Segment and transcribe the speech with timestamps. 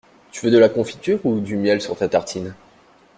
[0.31, 2.55] Tu veux de la confiture ou du miel sur ta tartine?